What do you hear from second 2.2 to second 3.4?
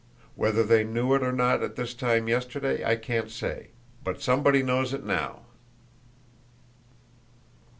yesterday I can't